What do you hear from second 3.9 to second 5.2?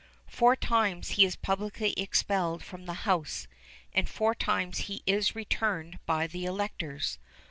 and four times he